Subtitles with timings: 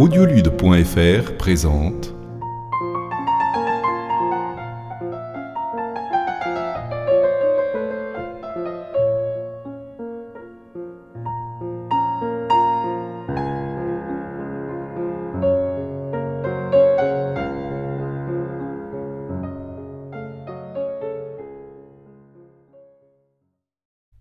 [0.00, 2.14] Audiolude.fr présente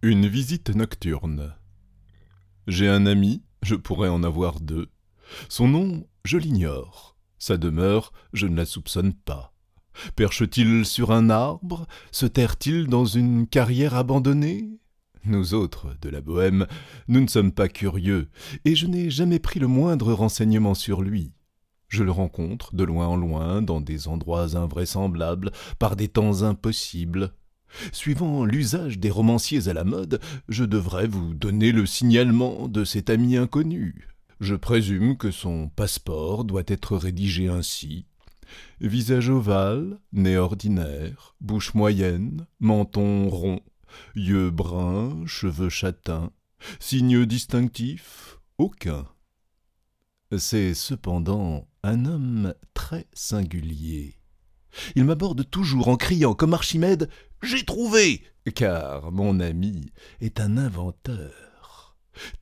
[0.02, 1.55] Une visite nocturne.
[2.67, 4.89] J'ai un ami, je pourrais en avoir deux.
[5.47, 7.17] Son nom, je l'ignore.
[7.37, 9.53] Sa demeure, je ne la soupçonne pas.
[10.15, 11.87] Perche-t-il sur un arbre?
[12.11, 14.70] Se terre-t-il dans une carrière abandonnée?
[15.26, 16.65] Nous autres, de la Bohème,
[17.08, 18.30] nous ne sommes pas curieux,
[18.65, 21.33] et je n'ai jamais pris le moindre renseignement sur lui.
[21.89, 27.33] Je le rencontre de loin en loin, dans des endroits invraisemblables, par des temps impossibles.
[27.92, 33.09] Suivant l'usage des romanciers à la mode, je devrais vous donner le signalement de cet
[33.09, 34.08] ami inconnu.
[34.39, 38.05] Je présume que son passeport doit être rédigé ainsi.
[38.80, 43.60] Visage ovale, nez ordinaire, bouche moyenne, menton rond,
[44.16, 46.32] yeux bruns, cheveux châtains,
[46.80, 49.05] signe distinctif aucun.
[50.38, 54.16] C'est cependant un homme très singulier.
[54.95, 57.10] Il m'aborde toujours en criant comme Archimède
[57.42, 61.48] J'ai trouvé car mon ami est un inventeur.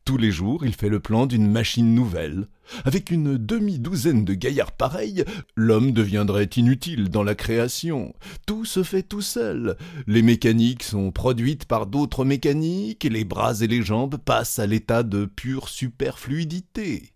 [0.05, 2.47] Tous les jours, il fait le plan d'une machine nouvelle.
[2.83, 5.23] Avec une demi-douzaine de gaillards pareils,
[5.55, 8.13] l'homme deviendrait inutile dans la création.
[8.45, 9.77] Tout se fait tout seul.
[10.05, 14.67] Les mécaniques sont produites par d'autres mécaniques, et les bras et les jambes passent à
[14.67, 17.13] l'état de pure superfluidité.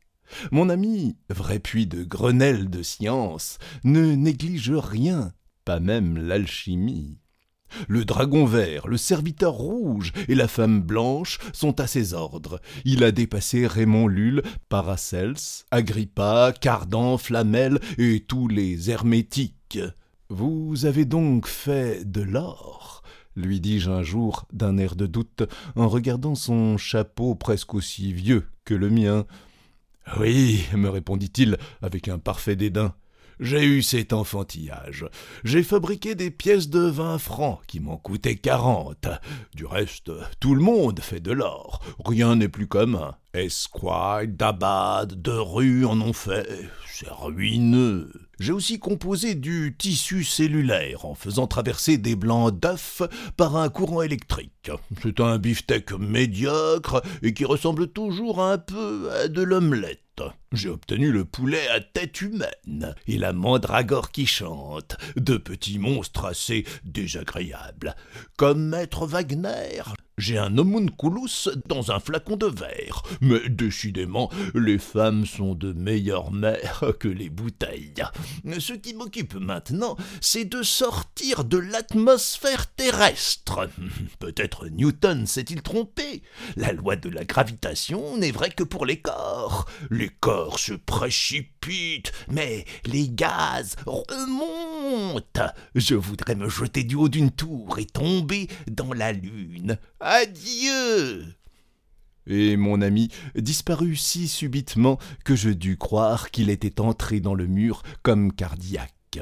[0.51, 5.33] Mon ami, vrai puits de Grenelle de science, ne néglige rien,
[5.65, 7.20] pas même l'alchimie.
[7.87, 12.59] Le dragon vert, le serviteur rouge et la femme blanche sont à ses ordres.
[12.85, 19.79] Il a dépassé Raymond Lulle, Paracels, Agrippa, Cardan, Flamel et tous les hermétiques.
[20.29, 23.01] Vous avez donc fait de l'or
[23.35, 25.43] lui dis-je un jour d'un air de doute
[25.75, 29.25] en regardant son chapeau presque aussi vieux que le mien.
[30.19, 32.93] Oui, me répondit-il avec un parfait dédain.
[33.41, 35.07] J'ai eu cet enfantillage.
[35.43, 39.07] J'ai fabriqué des pièces de vingt francs qui m'en coûtaient quarante.
[39.55, 41.81] Du reste, tout le monde fait de l'or.
[42.05, 43.15] Rien n'est plus commun.
[43.33, 46.47] Esquire, d'Abad, de rue en ont fait.
[46.93, 48.11] C'est ruineux.
[48.39, 53.03] J'ai aussi composé du tissu cellulaire en faisant traverser des blancs d'œufs
[53.37, 54.71] par un courant électrique.
[55.01, 59.99] C'est un beefsteak médiocre et qui ressemble toujours un peu à de l'omelette.
[60.51, 66.25] J'ai obtenu le poulet à tête humaine et la mandragore qui chante, deux petits monstres
[66.25, 67.95] assez désagréables.
[68.37, 69.83] Comme maître Wagner,
[70.21, 73.03] j'ai un homunculus dans un flacon de verre.
[73.21, 78.03] Mais décidément, les femmes sont de meilleures mères que les bouteilles.
[78.59, 83.67] Ce qui m'occupe maintenant, c'est de sortir de l'atmosphère terrestre.
[84.19, 86.21] Peut-être Newton s'est-il trompé.
[86.55, 89.65] La loi de la gravitation n'est vraie que pour les corps.
[89.89, 95.53] Les corps se précipitent pute, mais les gaz remontent.
[95.75, 99.77] Je voudrais me jeter du haut d'une tour et tomber dans la lune.
[99.99, 101.25] Adieu.
[102.27, 107.47] Et mon ami disparut si subitement que je dus croire qu'il était entré dans le
[107.47, 109.19] mur comme cardiaque.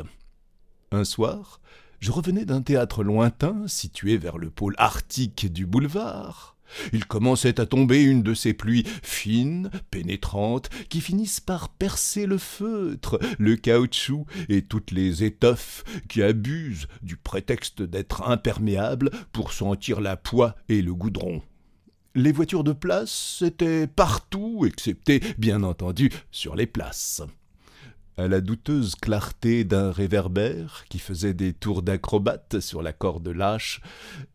[0.92, 1.62] Un soir,
[2.00, 6.56] je revenais d'un théâtre lointain situé vers le pôle arctique du boulevard.
[6.94, 12.38] Il commençait à tomber une de ces pluies fines, pénétrantes, qui finissent par percer le
[12.38, 20.02] feutre, le caoutchouc et toutes les étoffes qui abusent du prétexte d'être imperméables pour sentir
[20.02, 21.42] la poix et le goudron.
[22.16, 27.22] Les voitures de place étaient partout, excepté, bien entendu, sur les places.
[28.18, 33.80] À la douteuse clarté d'un réverbère qui faisait des tours d'acrobate sur la corde lâche,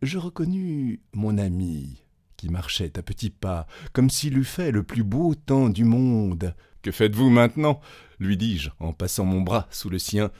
[0.00, 2.03] je reconnus mon ami,
[2.50, 6.54] marchait à petits pas, comme s'il eût fait le plus beau temps du monde.
[6.82, 7.80] Que faites-vous maintenant?
[8.20, 10.30] lui dis-je en passant mon bras sous le sien.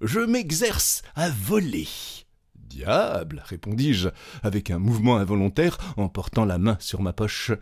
[0.00, 1.88] Je m'exerce à voler.
[2.54, 4.08] Diable répondis-je,
[4.42, 7.52] avec un mouvement involontaire en portant la main sur ma poche.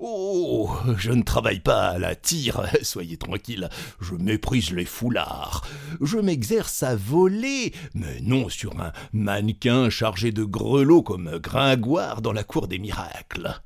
[0.00, 3.68] Oh, je ne travaille pas à la tire, soyez tranquille,
[4.00, 5.66] je méprise les foulards.
[6.00, 12.32] Je m'exerce à voler, mais non sur un mannequin chargé de grelots comme Gringoire dans
[12.32, 13.60] la cour des miracles.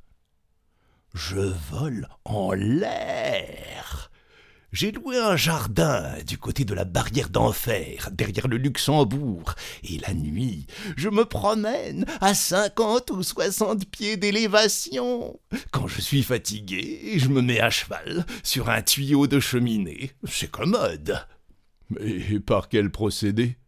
[1.13, 3.72] Je vole en l'air.
[4.73, 9.55] J'ai loué un jardin du côté de la barrière d'enfer, derrière le Luxembourg,
[9.85, 10.67] et la nuit,
[10.97, 15.39] je me promène à cinquante ou soixante pieds d'élévation.
[15.73, 20.13] Quand je suis fatigué, je me mets à cheval sur un tuyau de cheminée.
[20.25, 21.19] C'est commode.
[21.91, 23.59] Mais par quel procédé?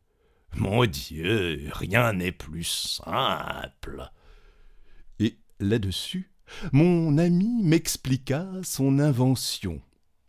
[0.57, 4.11] Mon Dieu, rien n'est plus simple.
[5.19, 6.31] Et là-dessus,
[6.73, 9.83] mon ami m'expliqua son invention.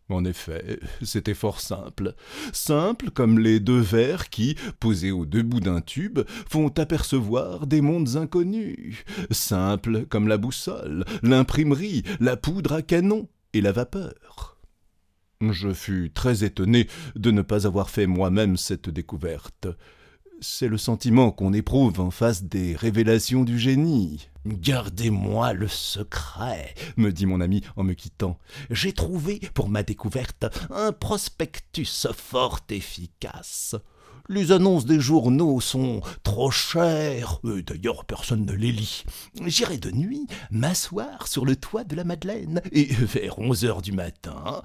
[0.08, 2.14] En effet, c'était fort simple.
[2.52, 7.80] Simple comme les deux verres qui, posés au deux bouts d'un tube, font apercevoir des
[7.80, 9.04] mondes inconnus.
[9.30, 14.58] Simple comme la boussole, l'imprimerie, la poudre à canon et la vapeur.
[15.40, 19.66] Je fus très étonné de ne pas avoir fait moi-même cette découverte.
[20.40, 24.28] C'est le sentiment qu'on éprouve en face des révélations du génie.
[24.44, 28.38] Gardez-moi le secret, me dit mon ami en me quittant.
[28.68, 33.76] J'ai trouvé, pour ma découverte, un prospectus fort efficace.
[34.28, 39.04] Les annonces des journaux sont trop chères, et d'ailleurs personne ne les lit.
[39.44, 43.92] J'irai de nuit m'asseoir sur le toit de la Madeleine, et vers onze heures du
[43.92, 44.62] matin,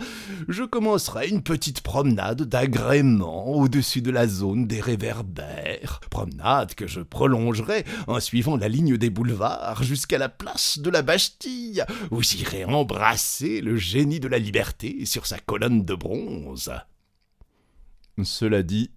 [0.47, 7.01] je commencerai une petite promenade d'agrément au-dessus de la zone des réverbères, promenade que je
[7.01, 12.65] prolongerai en suivant la ligne des boulevards jusqu'à la place de la Bastille, où j'irai
[12.65, 16.71] embrasser le génie de la liberté sur sa colonne de bronze.
[18.23, 18.91] Cela dit,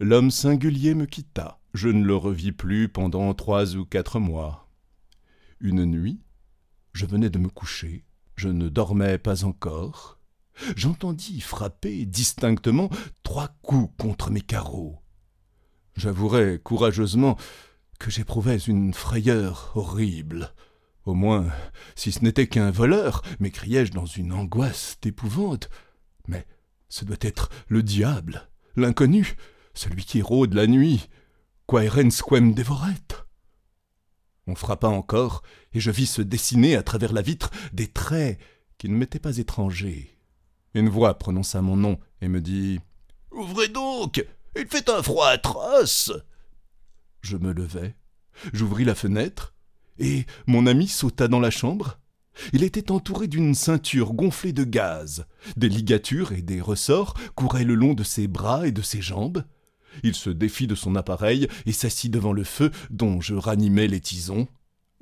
[0.00, 1.60] l'homme singulier me quitta.
[1.74, 4.70] Je ne le revis plus pendant trois ou quatre mois.
[5.60, 6.22] Une nuit,
[6.92, 8.04] je venais de me coucher,
[8.36, 10.18] je ne dormais pas encore.
[10.76, 12.88] J'entendis frapper distinctement
[13.22, 15.02] trois coups contre mes carreaux.
[15.96, 17.36] J'avouerai courageusement
[17.98, 20.54] que j'éprouvais une frayeur horrible.
[21.04, 21.46] Au moins,
[21.94, 25.68] si ce n'était qu'un voleur, m'écriai-je dans une angoisse d'épouvante.
[26.26, 26.46] Mais
[26.88, 29.36] ce doit être le diable l'inconnu,
[29.76, 31.08] celui qui rôde la nuit,
[31.66, 32.94] quaerens quem devoret.
[34.46, 35.42] On frappa encore,
[35.72, 38.38] et je vis se dessiner à travers la vitre des traits
[38.78, 40.18] qui ne m'étaient pas étrangers.
[40.74, 42.80] Une voix prononça mon nom et me dit
[43.30, 44.24] Ouvrez donc
[44.56, 46.12] Il fait un froid atroce
[47.22, 47.94] Je me levai,
[48.52, 49.54] j'ouvris la fenêtre,
[49.98, 51.98] et mon ami sauta dans la chambre,
[52.52, 55.26] il était entouré d'une ceinture gonflée de gaz.
[55.56, 59.44] Des ligatures et des ressorts couraient le long de ses bras et de ses jambes.
[60.02, 64.00] Il se défit de son appareil et s'assit devant le feu dont je ranimais les
[64.00, 64.48] tisons.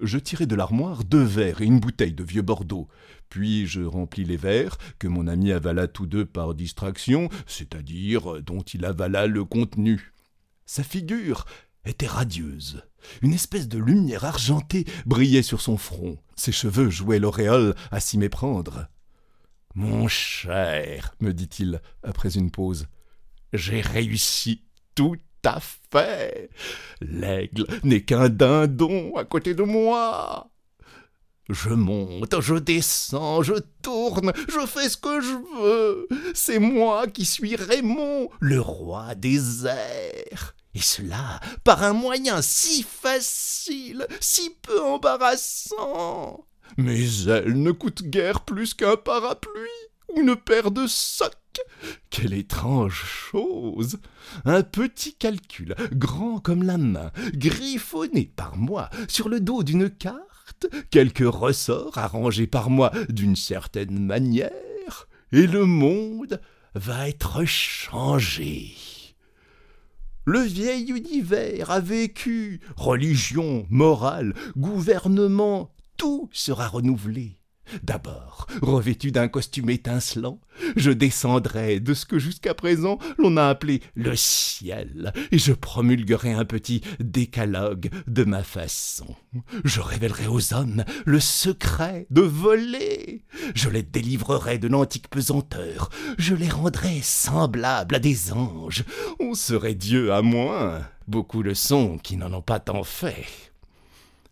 [0.01, 2.89] Je tirai de l'armoire deux verres et une bouteille de vieux Bordeaux.
[3.29, 8.63] Puis je remplis les verres, que mon ami avala tous deux par distraction, c'est-à-dire dont
[8.63, 10.13] il avala le contenu.
[10.67, 11.45] Sa figure
[11.85, 12.83] était radieuse.
[13.23, 16.19] Une espèce de lumière argentée brillait sur son front.
[16.37, 18.89] Ses cheveux jouaient l'auréole à s'y méprendre.
[19.75, 22.87] Mon cher, me dit-il après une pause,
[23.53, 24.64] j'ai réussi
[24.95, 26.51] tout à fait.
[27.01, 30.51] L'aigle n'est qu'un dindon à côté de moi.
[31.51, 36.09] Je monte, je descends, je tourne, je fais ce que je veux.
[36.33, 40.55] C'est moi qui suis Raymond, le roi des airs.
[40.75, 46.47] Et cela par un moyen si facile, si peu embarrassant.
[46.79, 49.53] Mes ailes ne coûtent guère plus qu'un parapluie
[50.09, 51.37] ou une paire de socques.
[52.11, 53.99] Quelle étrange chose
[54.45, 60.67] Un petit calcul, grand comme la main, griffonné par moi sur le dos d'une carte,
[60.91, 66.41] quelques ressorts arrangés par moi d'une certaine manière, et le monde
[66.75, 68.75] va être changé.
[70.27, 77.39] Le vieil univers a vécu, religion, morale, gouvernement, tout sera renouvelé.
[77.83, 80.41] D'abord, revêtu d'un costume étincelant,
[80.77, 86.33] je descendrai de ce que jusqu'à présent l'on a appelé le ciel, et je promulguerai
[86.33, 89.07] un petit décalogue de ma façon.
[89.65, 93.25] Je révélerai aux hommes le secret de voler.
[93.55, 95.91] Je les délivrerai de l'antique pesanteur.
[96.19, 98.85] Je les rendrai semblables à des anges.
[99.21, 100.83] On serait Dieu à moins.
[101.09, 103.27] Beaucoup le sont qui n'en ont pas tant fait.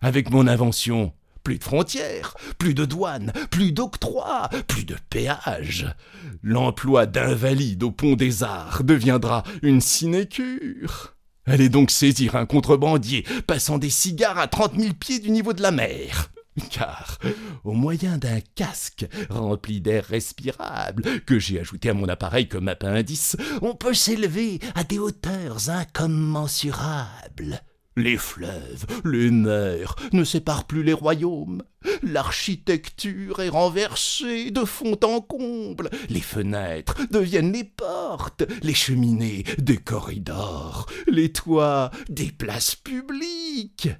[0.01, 1.13] Avec mon invention,
[1.43, 5.95] plus de frontières, plus de douanes, plus d'octroi, plus de péages.
[6.43, 11.15] L'emploi d'invalide au pont des arts deviendra une sinécure.
[11.47, 15.63] Allez donc saisir un contrebandier passant des cigares à trente mille pieds du niveau de
[15.63, 16.31] la mer.
[16.71, 17.19] Car,
[17.65, 23.37] au moyen d'un casque rempli d'air respirable que j'ai ajouté à mon appareil comme appendice,
[23.63, 27.63] on peut s'élever à des hauteurs incommensurables.
[27.97, 31.63] Les fleuves, les mers ne séparent plus les royaumes.
[32.03, 35.91] L'architecture est renversée de fond en comble.
[36.09, 43.91] Les fenêtres deviennent les portes, les cheminées des corridors, les toits des places publiques.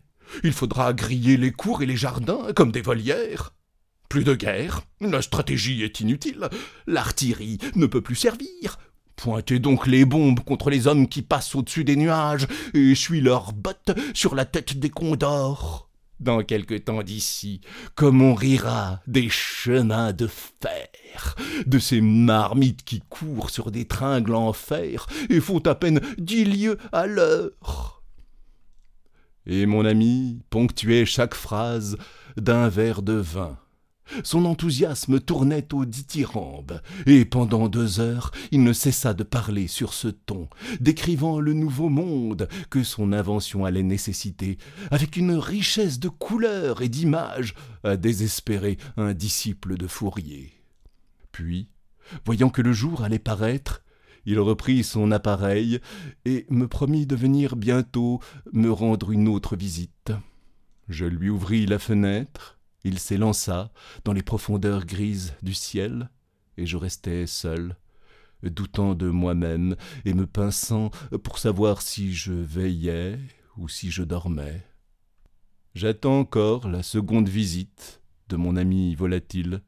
[0.43, 3.53] Il faudra griller les cours et les jardins comme des volières.
[4.09, 6.49] Plus de guerre, la stratégie est inutile,
[6.87, 8.79] l'artillerie ne peut plus servir,
[9.17, 13.53] Pointez donc les bombes contre les hommes qui passent au-dessus des nuages et essuient leurs
[13.53, 15.89] bottes sur la tête des condors.
[16.21, 17.61] Dans quelque temps d'ici,
[17.97, 21.35] comme on rira des chemins de fer,
[21.67, 26.45] de ces marmites qui courent sur des tringles en fer et font à peine dix
[26.45, 28.03] lieues à l'heure.
[29.47, 31.97] Et mon ami ponctuait chaque phrase
[32.37, 33.59] d'un verre de vin
[34.25, 39.95] son enthousiasme tournait au dithyrambe, et pendant deux heures il ne cessa de parler sur
[39.95, 40.49] ce ton,
[40.81, 44.59] décrivant le nouveau monde que son invention allait nécessiter,
[44.91, 47.55] avec une richesse de couleurs et d'images
[47.85, 50.53] à désespérer un disciple de Fourier.
[51.31, 51.69] Puis,
[52.25, 53.83] voyant que le jour allait paraître,
[54.25, 55.81] il reprit son appareil
[56.25, 58.21] et me promit de venir bientôt
[58.53, 60.13] me rendre une autre visite.
[60.89, 63.73] Je lui ouvris la fenêtre, il s'élança
[64.05, 66.11] dans les profondeurs grises du ciel,
[66.57, 67.77] et je restai seul,
[68.43, 70.91] doutant de moi-même et me pinçant
[71.23, 73.19] pour savoir si je veillais
[73.57, 74.67] ou si je dormais.
[75.75, 79.63] J'attends encore la seconde visite de mon ami volatile,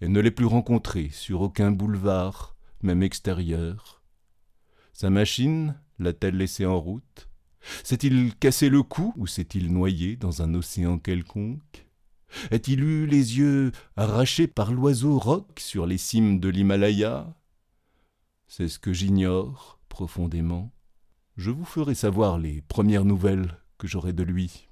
[0.00, 4.02] et ne l'ai plus rencontré sur aucun boulevard, même extérieur.
[4.92, 7.28] Sa machine l'a-t-elle laissé en route?
[7.82, 11.85] S'est-il cassé le cou ou s'est-il noyé dans un océan quelconque?
[12.50, 17.34] A-t-il eu les yeux arrachés par l'oiseau roc sur les cimes de l'Himalaya?
[18.46, 20.72] C'est ce que j'ignore profondément.
[21.36, 24.68] Je vous ferai savoir les premières nouvelles que j'aurai de lui.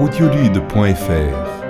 [0.00, 1.69] audiolude.fr